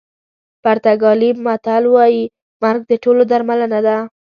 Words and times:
پرتګالي 0.63 1.29
متل 1.45 1.83
وایي 1.93 2.23
مرګ 2.61 2.81
د 2.87 2.91
ټولو 3.03 3.21
درملنه 3.31 3.79
ده. 3.87 3.97